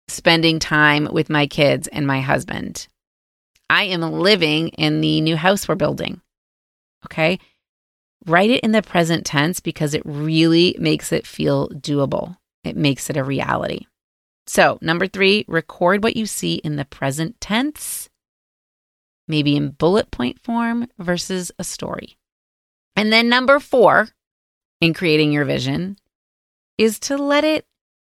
spending 0.07 0.61
time 0.61 1.09
with 1.11 1.29
my 1.29 1.49
kids 1.49 1.89
and 1.89 2.07
my 2.07 2.21
husband. 2.21 2.87
I 3.69 3.85
am 3.85 4.03
living 4.03 4.69
in 4.69 5.01
the 5.01 5.21
new 5.21 5.37
house 5.37 5.67
we're 5.67 5.75
building. 5.75 6.21
Okay. 7.07 7.41
Write 8.25 8.51
it 8.51 8.61
in 8.63 8.71
the 8.71 8.83
present 8.83 9.27
tense 9.27 9.59
because 9.59 9.95
it 9.95 10.03
really 10.05 10.77
makes 10.79 11.11
it 11.11 11.27
feel 11.27 11.71
doable. 11.71 12.37
It 12.63 12.77
makes 12.77 13.11
it 13.11 13.17
a 13.17 13.25
reality. 13.25 13.87
So, 14.47 14.79
number 14.81 15.09
three, 15.09 15.45
record 15.49 16.05
what 16.05 16.17
you 16.17 16.25
see 16.25 16.55
in 16.55 16.77
the 16.77 16.85
present 16.85 17.41
tense 17.41 18.09
maybe 19.27 19.57
in 19.57 19.71
bullet 19.71 20.11
point 20.13 20.41
form 20.41 20.87
versus 21.01 21.51
a 21.59 21.65
story. 21.65 22.17
And 22.95 23.13
then 23.13 23.29
number 23.29 23.59
four 23.59 24.09
in 24.81 24.95
creating 24.95 25.33
your 25.33 25.45
vision 25.45 25.99
is 26.79 27.01
to 27.01 27.17
let 27.17 27.43
it 27.43 27.67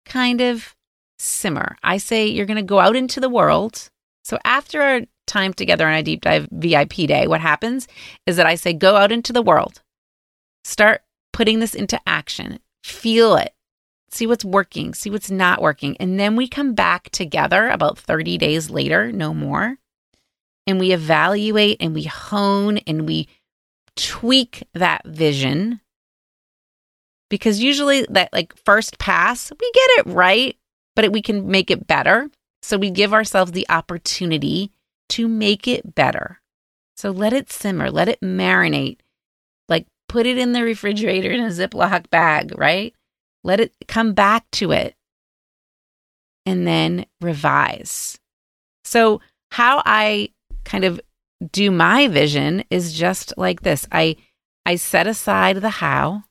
kind 0.06 0.42
of 0.42 0.76
simmer. 1.20 1.78
I 1.84 1.98
say 1.98 2.28
you're 2.28 2.46
going 2.46 2.58
to 2.58 2.64
go 2.64 2.80
out 2.80 2.96
into 2.96 3.20
the 3.20 3.30
world. 3.30 3.90
So 4.24 4.38
after 4.46 4.82
our 4.82 5.02
time 5.28 5.54
together 5.54 5.88
on 5.88 5.96
a 5.96 6.04
deep 6.04 6.22
dive 6.22 6.48
VIP 6.52 6.94
day, 7.08 7.28
what 7.28 7.42
happens 7.42 7.88
is 8.26 8.36
that 8.38 8.46
I 8.46 8.56
say, 8.56 8.74
go 8.74 8.96
out 8.96 9.12
into 9.12 9.34
the 9.34 9.42
world, 9.42 9.82
start 10.64 11.02
putting 11.32 11.60
this 11.60 11.74
into 11.74 12.00
action, 12.08 12.60
feel 12.84 13.36
it, 13.36 13.54
see 14.12 14.28
what's 14.28 14.46
working, 14.46 14.94
see 14.94 15.10
what's 15.10 15.32
not 15.32 15.62
working. 15.62 15.98
And 15.98 16.20
then 16.20 16.36
we 16.36 16.48
come 16.48 16.74
back 16.74 17.10
together 17.10 17.70
about 17.70 17.98
30 17.98 18.38
days 18.38 18.70
later, 18.70 19.12
no 19.12 19.34
more, 19.34 19.78
and 20.68 20.80
we 20.80 20.92
evaluate 20.92 21.78
and 21.80 21.94
we 21.94 22.04
hone 22.04 22.78
and 22.80 23.08
we 23.08 23.28
tweak 23.96 24.64
that 24.74 25.06
vision 25.06 25.80
because 27.34 27.60
usually 27.60 28.06
that 28.12 28.32
like 28.32 28.54
first 28.64 29.00
pass 29.00 29.52
we 29.60 29.72
get 29.74 29.90
it 29.98 30.06
right 30.06 30.56
but 30.96 31.12
we 31.12 31.20
can 31.20 31.50
make 31.50 31.72
it 31.72 31.88
better. 31.88 32.30
So 32.62 32.78
we 32.78 32.92
give 32.92 33.12
ourselves 33.12 33.54
the 33.54 33.66
opportunity 33.70 34.72
to 35.10 35.28
make 35.28 35.68
it 35.68 35.96
better. 35.96 36.40
So 36.96 37.10
let 37.10 37.34
it 37.34 37.52
simmer 37.52 37.90
let 37.90 38.08
it 38.08 38.22
marinate. 38.22 39.00
Like 39.68 39.88
put 40.08 40.28
it 40.28 40.38
in 40.38 40.52
the 40.52 40.62
refrigerator 40.62 41.32
in 41.32 41.40
a 41.44 41.48
ziploc 41.48 42.12
bag 42.12 42.54
right? 42.56 42.94
Let 43.44 43.60
it 43.60 43.74
come 43.88 44.14
back 44.14 44.46
to 44.52 44.72
it. 44.72 44.94
And 46.46 46.68
then 46.68 47.08
revise. 47.20 48.20
So 48.86 49.22
how 49.50 49.82
i 49.88 50.30
kind 50.66 50.84
of 50.84 51.02
do 51.52 51.72
my 51.72 52.08
vision 52.10 52.64
is 52.70 52.94
just 52.94 53.34
like 53.38 53.62
this. 53.64 53.88
I 53.92 54.18
I 54.68 54.76
set 54.76 55.08
aside 55.08 55.56
the 55.58 55.72
how. 55.72 56.26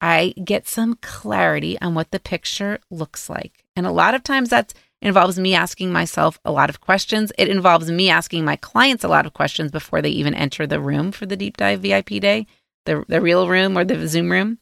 I 0.00 0.34
get 0.44 0.68
some 0.68 0.98
clarity 1.00 1.80
on 1.80 1.94
what 1.94 2.10
the 2.10 2.20
picture 2.20 2.78
looks 2.90 3.30
like. 3.30 3.64
And 3.74 3.86
a 3.86 3.92
lot 3.92 4.14
of 4.14 4.22
times 4.22 4.50
that 4.50 4.74
involves 5.00 5.38
me 5.38 5.54
asking 5.54 5.92
myself 5.92 6.38
a 6.44 6.52
lot 6.52 6.70
of 6.70 6.80
questions. 6.80 7.32
It 7.38 7.48
involves 7.48 7.90
me 7.90 8.08
asking 8.10 8.44
my 8.44 8.56
clients 8.56 9.04
a 9.04 9.08
lot 9.08 9.26
of 9.26 9.34
questions 9.34 9.70
before 9.70 10.02
they 10.02 10.10
even 10.10 10.34
enter 10.34 10.66
the 10.66 10.80
room 10.80 11.12
for 11.12 11.26
the 11.26 11.36
deep 11.36 11.56
dive 11.56 11.80
VIP 11.80 12.20
day, 12.20 12.46
the 12.84 13.04
the 13.08 13.20
real 13.20 13.48
room 13.48 13.76
or 13.76 13.84
the 13.84 14.06
Zoom 14.08 14.30
room. 14.30 14.58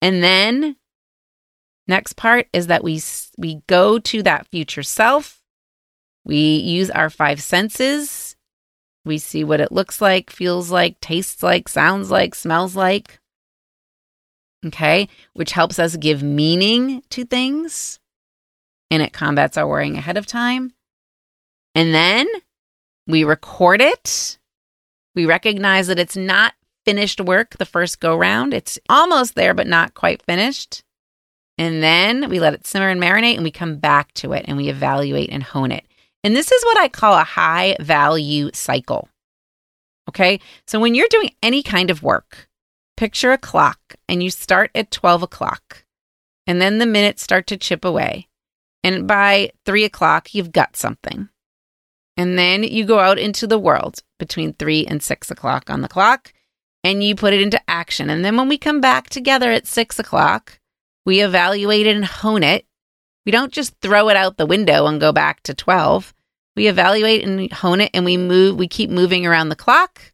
And 0.00 0.22
then 0.22 0.76
next 1.88 2.14
part 2.14 2.48
is 2.52 2.68
that 2.68 2.84
we 2.84 3.00
we 3.36 3.62
go 3.66 3.98
to 3.98 4.22
that 4.22 4.46
future 4.48 4.82
self 4.82 5.42
we 6.24 6.36
use 6.36 6.90
our 6.90 7.10
five 7.10 7.42
senses. 7.42 8.36
We 9.04 9.18
see 9.18 9.42
what 9.42 9.60
it 9.60 9.72
looks 9.72 10.00
like, 10.00 10.30
feels 10.30 10.70
like, 10.70 11.00
tastes 11.00 11.42
like, 11.42 11.68
sounds 11.68 12.10
like, 12.10 12.34
smells 12.34 12.76
like. 12.76 13.18
Okay, 14.64 15.08
which 15.32 15.52
helps 15.52 15.78
us 15.78 15.96
give 15.96 16.22
meaning 16.22 17.02
to 17.10 17.24
things 17.24 17.98
and 18.92 19.02
it 19.02 19.12
combats 19.12 19.56
our 19.56 19.66
worrying 19.66 19.96
ahead 19.96 20.16
of 20.16 20.26
time. 20.26 20.72
And 21.74 21.94
then 21.94 22.28
we 23.06 23.24
record 23.24 23.80
it. 23.80 24.38
We 25.14 25.26
recognize 25.26 25.86
that 25.86 25.98
it's 25.98 26.16
not 26.16 26.54
finished 26.84 27.20
work 27.20 27.56
the 27.58 27.64
first 27.64 28.00
go 28.00 28.16
round. 28.16 28.52
It's 28.52 28.78
almost 28.88 29.34
there, 29.34 29.54
but 29.54 29.66
not 29.66 29.94
quite 29.94 30.22
finished. 30.22 30.84
And 31.58 31.82
then 31.82 32.28
we 32.28 32.38
let 32.38 32.54
it 32.54 32.66
simmer 32.66 32.88
and 32.88 33.00
marinate 33.00 33.34
and 33.34 33.44
we 33.44 33.50
come 33.50 33.76
back 33.76 34.12
to 34.14 34.32
it 34.32 34.44
and 34.46 34.56
we 34.56 34.68
evaluate 34.68 35.30
and 35.30 35.42
hone 35.42 35.72
it. 35.72 35.84
And 36.22 36.36
this 36.36 36.52
is 36.52 36.64
what 36.64 36.78
I 36.78 36.88
call 36.88 37.16
a 37.16 37.24
high 37.24 37.76
value 37.80 38.50
cycle. 38.52 39.08
Okay. 40.08 40.40
So 40.66 40.80
when 40.80 40.94
you're 40.94 41.08
doing 41.08 41.30
any 41.42 41.62
kind 41.62 41.90
of 41.90 42.02
work, 42.02 42.48
picture 42.96 43.32
a 43.32 43.38
clock 43.38 43.96
and 44.08 44.22
you 44.22 44.30
start 44.30 44.70
at 44.74 44.90
12 44.90 45.22
o'clock 45.22 45.84
and 46.46 46.60
then 46.60 46.78
the 46.78 46.86
minutes 46.86 47.22
start 47.22 47.46
to 47.48 47.56
chip 47.56 47.84
away. 47.84 48.28
And 48.84 49.06
by 49.06 49.52
three 49.64 49.84
o'clock, 49.84 50.34
you've 50.34 50.52
got 50.52 50.76
something. 50.76 51.28
And 52.16 52.38
then 52.38 52.62
you 52.62 52.84
go 52.84 52.98
out 52.98 53.18
into 53.18 53.46
the 53.46 53.58
world 53.58 54.02
between 54.18 54.54
three 54.54 54.84
and 54.86 55.02
six 55.02 55.30
o'clock 55.30 55.70
on 55.70 55.80
the 55.80 55.88
clock 55.88 56.32
and 56.84 57.02
you 57.02 57.14
put 57.14 57.32
it 57.32 57.40
into 57.40 57.60
action. 57.68 58.10
And 58.10 58.24
then 58.24 58.36
when 58.36 58.48
we 58.48 58.58
come 58.58 58.80
back 58.80 59.08
together 59.08 59.50
at 59.50 59.66
six 59.66 59.98
o'clock, 59.98 60.58
we 61.06 61.22
evaluate 61.22 61.86
it 61.86 61.96
and 61.96 62.04
hone 62.04 62.42
it. 62.42 62.66
We 63.24 63.32
don't 63.32 63.52
just 63.52 63.74
throw 63.80 64.08
it 64.08 64.16
out 64.16 64.36
the 64.36 64.46
window 64.46 64.86
and 64.86 65.00
go 65.00 65.12
back 65.12 65.42
to 65.44 65.54
12. 65.54 66.12
We 66.56 66.66
evaluate 66.66 67.24
and 67.24 67.50
hone 67.52 67.80
it 67.80 67.90
and 67.94 68.04
we 68.04 68.16
move, 68.16 68.56
we 68.56 68.68
keep 68.68 68.90
moving 68.90 69.24
around 69.26 69.48
the 69.48 69.56
clock. 69.56 70.11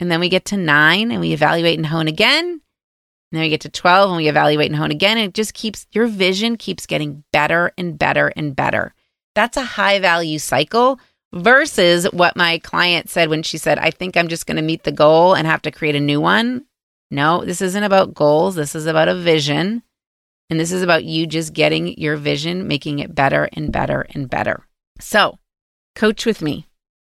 And 0.00 0.10
then 0.10 0.18
we 0.18 0.28
get 0.28 0.46
to 0.46 0.56
nine 0.56 1.12
and 1.12 1.20
we 1.20 1.32
evaluate 1.32 1.78
and 1.78 1.86
hone 1.86 2.08
again. 2.08 2.44
And 2.44 3.38
then 3.38 3.42
we 3.42 3.50
get 3.50 3.60
to 3.60 3.68
12 3.68 4.10
and 4.10 4.16
we 4.16 4.28
evaluate 4.28 4.70
and 4.70 4.76
hone 4.76 4.90
again. 4.90 5.18
And 5.18 5.28
it 5.28 5.34
just 5.34 5.54
keeps, 5.54 5.86
your 5.92 6.06
vision 6.06 6.56
keeps 6.56 6.86
getting 6.86 7.22
better 7.32 7.72
and 7.78 7.98
better 7.98 8.32
and 8.34 8.56
better. 8.56 8.94
That's 9.34 9.56
a 9.56 9.62
high 9.62 10.00
value 10.00 10.38
cycle 10.38 10.98
versus 11.32 12.06
what 12.12 12.36
my 12.36 12.58
client 12.58 13.08
said 13.08 13.28
when 13.28 13.42
she 13.42 13.58
said, 13.58 13.78
I 13.78 13.90
think 13.90 14.16
I'm 14.16 14.28
just 14.28 14.46
going 14.46 14.56
to 14.56 14.62
meet 14.62 14.82
the 14.82 14.90
goal 14.90 15.34
and 15.34 15.46
have 15.46 15.62
to 15.62 15.70
create 15.70 15.94
a 15.94 16.00
new 16.00 16.20
one. 16.20 16.64
No, 17.10 17.44
this 17.44 17.60
isn't 17.60 17.82
about 17.82 18.14
goals. 18.14 18.54
This 18.54 18.74
is 18.74 18.86
about 18.86 19.08
a 19.08 19.14
vision. 19.14 19.82
And 20.48 20.58
this 20.58 20.72
is 20.72 20.82
about 20.82 21.04
you 21.04 21.26
just 21.26 21.52
getting 21.52 21.96
your 21.98 22.16
vision, 22.16 22.66
making 22.66 22.98
it 22.98 23.14
better 23.14 23.48
and 23.52 23.70
better 23.70 24.06
and 24.10 24.28
better. 24.28 24.66
So, 24.98 25.38
coach 25.94 26.26
with 26.26 26.42
me. 26.42 26.66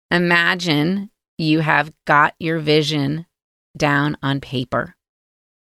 Imagine 0.09 1.09
you 1.37 1.59
have 1.59 1.91
got 2.05 2.33
your 2.39 2.59
vision 2.59 3.25
down 3.77 4.17
on 4.23 4.39
paper. 4.39 4.95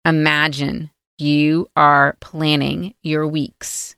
Imagine 0.05 0.91
you 1.19 1.69
are 1.77 2.17
planning 2.21 2.95
your 3.03 3.27
weeks, 3.27 3.97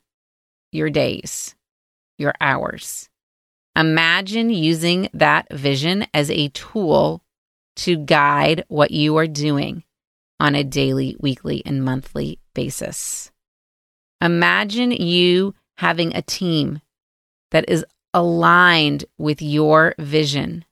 your 0.71 0.89
days, 0.89 1.55
your 2.17 2.33
hours. 2.39 3.09
Imagine 3.75 4.49
using 4.49 5.09
that 5.13 5.51
vision 5.51 6.05
as 6.13 6.29
a 6.31 6.49
tool 6.49 7.23
to 7.77 7.97
guide 7.97 8.63
what 8.67 8.91
you 8.91 9.17
are 9.17 9.27
doing 9.27 9.83
on 10.39 10.55
a 10.55 10.63
daily, 10.63 11.15
weekly, 11.19 11.61
and 11.65 11.83
monthly 11.83 12.39
basis. 12.53 13.31
Imagine 14.21 14.91
you 14.91 15.53
having 15.77 16.15
a 16.15 16.21
team 16.21 16.81
that 17.51 17.65
is 17.67 17.85
aligned 18.13 19.05
with 19.17 19.41
your 19.41 19.93
vision. 19.99 20.63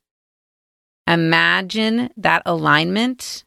Imagine 1.06 2.10
that 2.16 2.42
alignment 2.46 3.44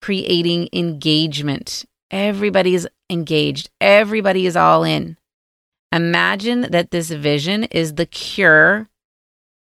creating 0.00 0.68
engagement. 0.72 1.84
Everybody 2.10 2.74
is 2.74 2.88
engaged, 3.08 3.70
everybody 3.80 4.46
is 4.46 4.56
all 4.56 4.82
in. 4.84 5.16
Imagine 5.92 6.62
that 6.70 6.90
this 6.90 7.10
vision 7.10 7.64
is 7.64 7.94
the 7.94 8.06
cure 8.06 8.88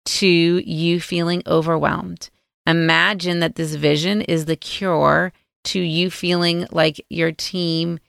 to 0.05 0.27
you 0.27 0.99
feeling 1.01 1.41
overwhelmed. 1.47 2.29
Imagine 2.65 3.39
that 3.39 3.55
this 3.55 3.75
vision 3.75 4.21
is 4.21 4.45
the 4.45 4.55
cure 4.55 5.33
to 5.65 5.79
you 5.79 6.09
feeling 6.09 6.67
like 6.71 7.03
your 7.09 7.31
team 7.31 7.99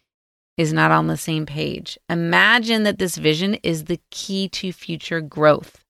is 0.56 0.73
not 0.73 0.90
on 0.90 1.06
the 1.06 1.16
same 1.16 1.47
page. 1.47 1.99
Imagine 2.09 2.85
that 2.85 2.99
this 2.99 3.16
vision 3.16 3.54
is 3.62 3.85
the 3.85 4.00
key 4.11 4.49
to 4.50 4.73
future 4.73 5.21
growth 5.21 5.85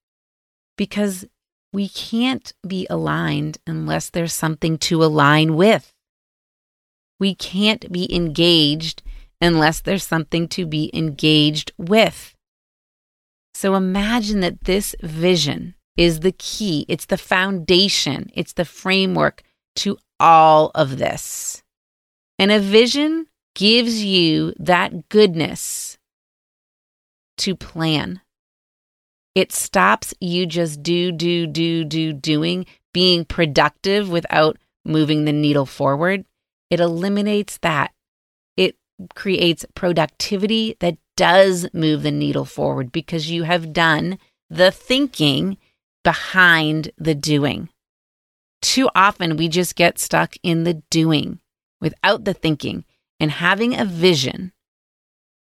because 0.77 1.27
we 1.75 1.89
can't 1.89 2.53
be 2.65 2.87
aligned 2.89 3.59
unless 3.67 4.09
there's 4.09 4.33
something 4.33 4.79
to 4.79 5.03
align 5.03 5.57
with. 5.57 5.93
We 7.19 7.35
can't 7.35 7.91
be 7.91 8.15
engaged 8.15 9.03
unless 9.41 9.81
there's 9.81 10.05
something 10.05 10.47
to 10.49 10.67
be 10.67 10.89
engaged 10.95 11.73
with. 11.77 12.37
So 13.55 13.75
imagine 13.75 14.39
that 14.39 14.63
this 14.63 14.95
vision 15.03 15.75
is 15.97 16.21
the 16.21 16.31
key, 16.31 16.87
it's 16.89 17.07
the 17.07 17.19
foundation, 17.19 18.31
it's 18.35 18.53
the 18.53 18.65
framework 18.65 19.43
to 19.77 19.99
all 20.21 20.71
of 20.77 20.99
this. 20.99 21.65
And 22.39 22.53
a 22.53 22.61
vision 22.61 23.27
gives 23.57 24.05
you 24.05 24.55
that 24.61 25.09
goodness 25.09 25.99
to 27.39 27.57
plan. 27.57 28.21
It 29.35 29.53
stops 29.53 30.15
you 30.21 30.47
just 30.47 30.83
do, 30.83 31.11
do, 31.11 31.47
do, 31.47 31.85
do, 31.85 32.13
doing, 32.13 32.67
being 32.93 33.25
productive 33.25 34.09
without 34.09 34.59
moving 34.85 35.25
the 35.25 35.33
needle 35.33 35.67
forward. 35.67 36.25
It 36.71 36.81
eliminates 36.81 37.59
that 37.59 37.93
It 38.57 38.77
creates 39.15 39.67
productivity 39.75 40.77
that 40.81 40.99
does 41.17 41.67
move 41.73 42.03
the 42.03 42.11
needle 42.13 42.45
forward 42.45 42.93
because 42.93 43.31
you 43.31 43.43
have 43.45 43.73
done 43.73 44.19
the 44.51 44.71
thinking 44.71 45.59
behind 46.05 46.91
the 46.97 47.15
doing. 47.15 47.69
Too 48.63 48.89
often 48.95 49.37
we 49.37 49.49
just 49.49 49.75
get 49.77 49.99
stuck 49.99 50.37
in 50.43 50.65
the 50.65 50.83
doing 50.91 51.41
without 51.81 52.25
the 52.25 52.35
thinking, 52.35 52.85
and 53.21 53.31
having 53.31 53.79
a 53.79 53.85
vision 53.85 54.53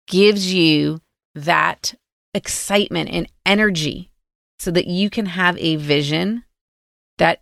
gives 0.08 0.54
you 0.54 1.00
that 1.36 1.94
excitement 2.34 3.10
and 3.10 3.28
energy 3.46 4.12
so 4.60 4.72
that 4.72 4.88
you 4.88 5.10
can 5.10 5.28
have 5.28 5.58
a 5.58 5.76
vision 5.76 6.44
that 7.18 7.42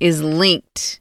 is 0.00 0.22
linked 0.22 1.00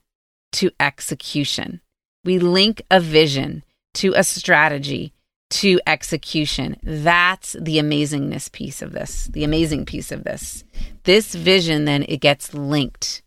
to 0.54 0.72
execution. 0.80 1.82
We 2.24 2.40
link 2.40 2.82
a 2.90 3.00
vision 3.00 3.64
to 3.96 4.14
a 4.16 4.24
strategy 4.24 5.14
to 5.50 5.80
execution. 5.88 6.78
That's 6.84 7.54
the 7.54 7.78
amazingness 7.78 8.52
piece 8.52 8.82
of 8.82 8.92
this, 8.92 9.30
the 9.32 9.44
amazing 9.44 9.86
piece 9.86 10.12
of 10.12 10.24
this. 10.24 10.64
This 11.04 11.36
vision 11.36 11.86
then 11.86 12.04
it 12.08 12.18
gets 12.18 12.54
linked 12.54 13.22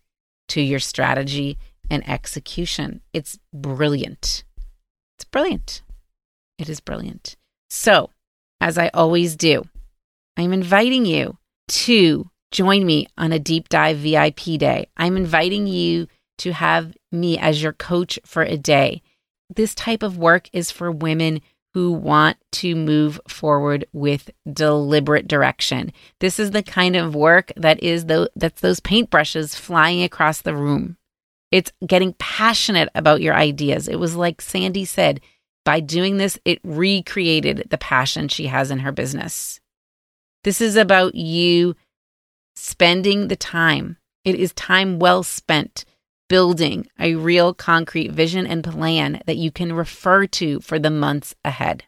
to 0.48 0.60
your 0.60 0.80
strategy 0.80 1.58
and 1.90 2.08
execution. 2.08 3.00
It's 3.12 3.38
brilliant. 3.52 4.44
It's 5.16 5.24
brilliant. 5.24 5.82
It 6.58 6.68
is 6.68 6.80
brilliant. 6.80 7.36
So, 7.68 8.10
as 8.60 8.78
I 8.78 8.88
always 8.94 9.36
do, 9.36 9.64
I'm 10.36 10.52
inviting 10.52 11.06
you 11.06 11.38
to 11.68 12.30
join 12.50 12.84
me 12.84 13.06
on 13.16 13.32
a 13.32 13.38
deep 13.38 13.68
dive 13.68 13.98
VIP 13.98 14.58
day. 14.58 14.88
I'm 14.96 15.16
inviting 15.16 15.66
you 15.66 16.08
to 16.38 16.52
have 16.52 16.94
me 17.12 17.38
as 17.38 17.62
your 17.62 17.72
coach 17.72 18.18
for 18.24 18.42
a 18.42 18.56
day 18.56 19.02
this 19.54 19.74
type 19.74 20.02
of 20.02 20.16
work 20.16 20.48
is 20.52 20.70
for 20.70 20.90
women 20.90 21.40
who 21.74 21.92
want 21.92 22.36
to 22.50 22.74
move 22.74 23.20
forward 23.28 23.84
with 23.92 24.30
deliberate 24.50 25.28
direction. 25.28 25.92
This 26.18 26.38
is 26.40 26.50
the 26.50 26.62
kind 26.62 26.96
of 26.96 27.14
work 27.14 27.52
that 27.56 27.82
is 27.82 28.06
the, 28.06 28.30
that's 28.34 28.60
those 28.60 28.80
paintbrushes 28.80 29.54
flying 29.54 30.02
across 30.02 30.42
the 30.42 30.54
room. 30.54 30.96
It's 31.52 31.72
getting 31.84 32.14
passionate 32.14 32.88
about 32.94 33.22
your 33.22 33.34
ideas. 33.34 33.88
It 33.88 33.98
was 33.98 34.16
like 34.16 34.40
Sandy 34.40 34.84
said, 34.84 35.20
by 35.70 35.78
doing 35.78 36.16
this, 36.16 36.36
it 36.44 36.58
recreated 36.64 37.68
the 37.70 37.78
passion 37.78 38.26
she 38.26 38.48
has 38.48 38.72
in 38.72 38.80
her 38.80 38.90
business. 38.90 39.60
This 40.42 40.60
is 40.60 40.74
about 40.74 41.14
you 41.14 41.76
spending 42.56 43.28
the 43.28 43.36
time. 43.36 43.96
It 44.24 44.34
is 44.34 44.52
time 44.54 44.98
well 44.98 45.22
spent 45.22 45.84
building 46.28 46.88
a 46.98 47.14
real 47.14 47.54
concrete 47.54 48.10
vision 48.10 48.48
and 48.48 48.64
plan 48.64 49.22
that 49.26 49.36
you 49.36 49.52
can 49.52 49.72
refer 49.72 50.26
to 50.26 50.58
for 50.58 50.80
the 50.80 50.90
months 50.90 51.36
ahead. 51.44 51.84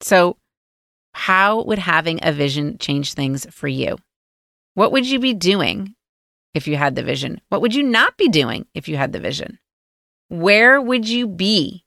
So, 0.00 0.38
how 1.12 1.62
would 1.64 1.78
having 1.78 2.20
a 2.22 2.32
vision 2.32 2.78
change 2.78 3.12
things 3.12 3.46
for 3.50 3.68
you? 3.68 3.98
What 4.72 4.92
would 4.92 5.06
you 5.06 5.18
be 5.18 5.34
doing 5.34 5.94
if 6.54 6.66
you 6.66 6.78
had 6.78 6.96
the 6.96 7.02
vision? 7.02 7.42
What 7.50 7.60
would 7.60 7.74
you 7.74 7.82
not 7.82 8.16
be 8.16 8.30
doing 8.30 8.64
if 8.72 8.88
you 8.88 8.96
had 8.96 9.12
the 9.12 9.20
vision? 9.20 9.58
Where 10.28 10.80
would 10.80 11.06
you 11.06 11.28
be? 11.28 11.82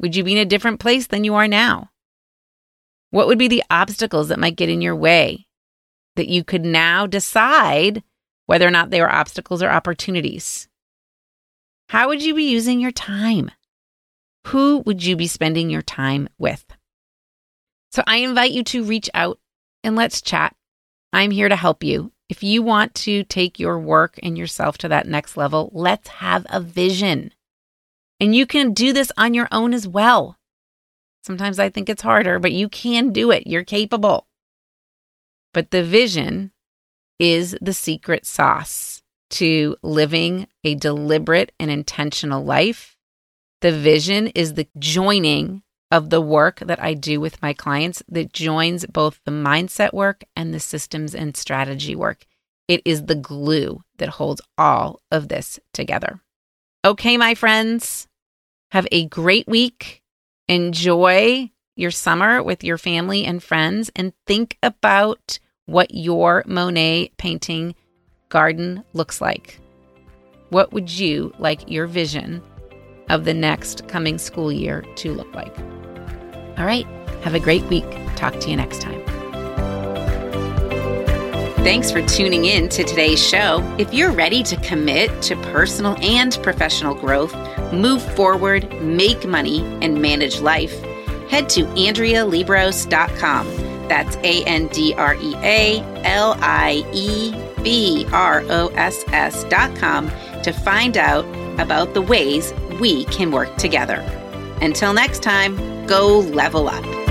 Would 0.00 0.14
you 0.14 0.24
be 0.24 0.32
in 0.32 0.38
a 0.38 0.44
different 0.44 0.80
place 0.80 1.06
than 1.06 1.24
you 1.24 1.34
are 1.34 1.48
now? 1.48 1.90
What 3.10 3.26
would 3.26 3.38
be 3.38 3.48
the 3.48 3.64
obstacles 3.70 4.28
that 4.28 4.38
might 4.38 4.56
get 4.56 4.68
in 4.68 4.80
your 4.80 4.96
way 4.96 5.46
that 6.16 6.28
you 6.28 6.44
could 6.44 6.64
now 6.64 7.06
decide 7.06 8.02
whether 8.46 8.66
or 8.66 8.70
not 8.70 8.90
they 8.90 9.00
were 9.00 9.10
obstacles 9.10 9.62
or 9.62 9.70
opportunities? 9.70 10.68
How 11.88 12.08
would 12.08 12.22
you 12.22 12.34
be 12.34 12.50
using 12.50 12.80
your 12.80 12.92
time? 12.92 13.50
Who 14.48 14.82
would 14.86 15.04
you 15.04 15.16
be 15.16 15.26
spending 15.26 15.70
your 15.70 15.82
time 15.82 16.28
with? 16.38 16.64
So 17.92 18.02
I 18.06 18.18
invite 18.18 18.52
you 18.52 18.62
to 18.64 18.84
reach 18.84 19.08
out 19.14 19.38
and 19.82 19.96
let's 19.96 20.20
chat. 20.20 20.54
I'm 21.12 21.30
here 21.30 21.48
to 21.48 21.56
help 21.56 21.82
you. 21.82 22.12
If 22.28 22.42
you 22.42 22.62
want 22.62 22.94
to 22.96 23.24
take 23.24 23.58
your 23.58 23.78
work 23.78 24.18
and 24.22 24.36
yourself 24.36 24.76
to 24.78 24.88
that 24.88 25.06
next 25.06 25.36
level, 25.36 25.70
let's 25.72 26.08
have 26.08 26.46
a 26.50 26.60
vision. 26.60 27.32
And 28.20 28.34
you 28.34 28.46
can 28.46 28.72
do 28.72 28.92
this 28.92 29.12
on 29.16 29.34
your 29.34 29.48
own 29.52 29.72
as 29.72 29.86
well. 29.86 30.36
Sometimes 31.22 31.58
I 31.58 31.68
think 31.68 31.88
it's 31.88 32.02
harder, 32.02 32.38
but 32.38 32.52
you 32.52 32.68
can 32.68 33.12
do 33.12 33.30
it. 33.30 33.46
You're 33.46 33.64
capable. 33.64 34.26
But 35.52 35.70
the 35.70 35.84
vision 35.84 36.52
is 37.18 37.56
the 37.60 37.72
secret 37.72 38.26
sauce 38.26 39.02
to 39.30 39.76
living 39.82 40.46
a 40.64 40.74
deliberate 40.74 41.52
and 41.58 41.70
intentional 41.70 42.44
life. 42.44 42.96
The 43.60 43.72
vision 43.72 44.28
is 44.28 44.54
the 44.54 44.68
joining 44.78 45.62
of 45.90 46.10
the 46.10 46.20
work 46.20 46.60
that 46.60 46.82
I 46.82 46.94
do 46.94 47.20
with 47.20 47.42
my 47.42 47.52
clients 47.52 48.02
that 48.08 48.32
joins 48.32 48.86
both 48.86 49.20
the 49.24 49.30
mindset 49.30 49.92
work 49.92 50.24
and 50.36 50.52
the 50.52 50.60
systems 50.60 51.14
and 51.14 51.36
strategy 51.36 51.96
work. 51.96 52.26
It 52.68 52.82
is 52.84 53.06
the 53.06 53.14
glue 53.14 53.82
that 53.96 54.10
holds 54.10 54.42
all 54.56 55.00
of 55.10 55.28
this 55.28 55.58
together. 55.72 56.20
Okay, 56.84 57.16
my 57.16 57.34
friends, 57.34 58.07
have 58.70 58.86
a 58.92 59.06
great 59.06 59.46
week. 59.46 60.02
Enjoy 60.48 61.50
your 61.76 61.90
summer 61.90 62.42
with 62.42 62.64
your 62.64 62.78
family 62.78 63.24
and 63.24 63.42
friends 63.42 63.90
and 63.94 64.12
think 64.26 64.58
about 64.62 65.38
what 65.66 65.94
your 65.94 66.42
Monet 66.46 67.12
painting 67.18 67.74
garden 68.28 68.82
looks 68.94 69.20
like. 69.20 69.60
What 70.50 70.72
would 70.72 70.90
you 70.90 71.32
like 71.38 71.70
your 71.70 71.86
vision 71.86 72.42
of 73.10 73.24
the 73.24 73.34
next 73.34 73.86
coming 73.88 74.18
school 74.18 74.50
year 74.50 74.82
to 74.96 75.12
look 75.12 75.32
like? 75.34 75.56
All 76.58 76.64
right, 76.64 76.86
have 77.22 77.34
a 77.34 77.40
great 77.40 77.64
week. 77.64 77.86
Talk 78.16 78.38
to 78.40 78.50
you 78.50 78.56
next 78.56 78.80
time. 78.80 79.02
Thanks 81.64 81.90
for 81.90 82.00
tuning 82.06 82.46
in 82.46 82.68
to 82.70 82.84
today's 82.84 83.24
show. 83.24 83.62
If 83.78 83.92
you're 83.92 84.12
ready 84.12 84.42
to 84.44 84.56
commit 84.56 85.22
to 85.22 85.36
personal 85.52 85.96
and 86.00 86.38
professional 86.42 86.94
growth, 86.94 87.34
move 87.72 88.02
forward, 88.14 88.82
make 88.82 89.26
money, 89.26 89.60
and 89.82 90.00
manage 90.00 90.40
life, 90.40 90.80
head 91.28 91.48
to 91.50 91.64
AndreaLiebross.com 91.64 93.68
that's 93.88 94.16
A 94.16 94.44
N 94.44 94.68
D 94.68 94.94
R 94.94 95.14
E 95.14 95.34
A 95.36 95.80
L 96.04 96.36
I 96.40 96.84
E 96.92 97.34
B 97.62 98.06
R 98.12 98.44
O 98.48 98.68
S 98.74 99.04
S.com 99.08 100.10
to 100.42 100.52
find 100.52 100.96
out 100.96 101.24
about 101.58 101.94
the 101.94 102.02
ways 102.02 102.52
we 102.80 103.04
can 103.06 103.32
work 103.32 103.56
together. 103.56 104.04
Until 104.60 104.92
next 104.92 105.22
time, 105.22 105.86
go 105.86 106.20
level 106.20 106.68
up. 106.68 107.07